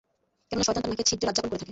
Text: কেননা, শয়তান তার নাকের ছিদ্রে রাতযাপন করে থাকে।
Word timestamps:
কেননা, 0.47 0.65
শয়তান 0.67 0.83
তার 0.83 0.91
নাকের 0.91 1.07
ছিদ্রে 1.09 1.25
রাতযাপন 1.27 1.49
করে 1.51 1.59
থাকে। 1.61 1.69